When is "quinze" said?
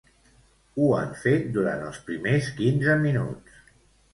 2.61-2.97